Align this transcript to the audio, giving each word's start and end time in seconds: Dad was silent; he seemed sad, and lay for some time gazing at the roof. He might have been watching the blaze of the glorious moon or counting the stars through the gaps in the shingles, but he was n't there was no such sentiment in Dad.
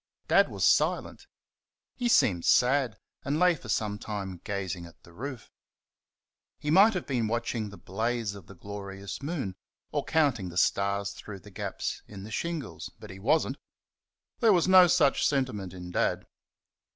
Dad 0.27 0.49
was 0.49 0.65
silent; 0.65 1.27
he 1.93 2.09
seemed 2.09 2.43
sad, 2.43 2.97
and 3.23 3.37
lay 3.39 3.53
for 3.53 3.69
some 3.69 3.99
time 3.99 4.41
gazing 4.43 4.87
at 4.87 5.03
the 5.03 5.13
roof. 5.13 5.51
He 6.57 6.71
might 6.71 6.95
have 6.95 7.05
been 7.05 7.27
watching 7.27 7.69
the 7.69 7.77
blaze 7.77 8.33
of 8.33 8.47
the 8.47 8.55
glorious 8.55 9.21
moon 9.21 9.55
or 9.91 10.03
counting 10.03 10.49
the 10.49 10.57
stars 10.57 11.11
through 11.11 11.41
the 11.41 11.51
gaps 11.51 12.01
in 12.07 12.23
the 12.23 12.31
shingles, 12.31 12.89
but 12.99 13.11
he 13.11 13.19
was 13.19 13.47
n't 13.47 13.57
there 14.39 14.51
was 14.53 14.67
no 14.67 14.87
such 14.87 15.23
sentiment 15.27 15.71
in 15.71 15.91
Dad. 15.91 16.25